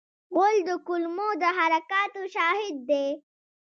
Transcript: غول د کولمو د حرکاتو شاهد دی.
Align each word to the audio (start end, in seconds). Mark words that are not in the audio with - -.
غول 0.35 0.55
د 0.67 0.69
کولمو 0.87 1.29
د 1.41 1.43
حرکاتو 1.57 2.21
شاهد 2.35 2.75
دی. 2.89 3.07